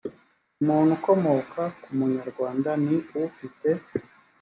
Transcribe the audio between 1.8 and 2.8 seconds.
ku munyarwanda